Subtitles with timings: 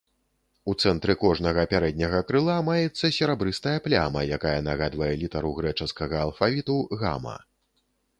[0.71, 7.37] У цэнтры кожнага пярэдняга крыла маецца серабрыстая пляма, якая нагадвае літару грэчаскага алфавіту гама.